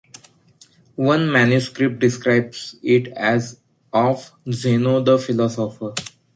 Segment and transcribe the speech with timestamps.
[0.95, 3.59] One manuscript describes it as
[3.93, 5.93] "of Zeno the Philosopher".